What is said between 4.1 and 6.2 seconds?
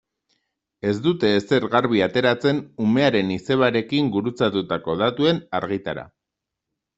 gurutzatutako datuen argitara.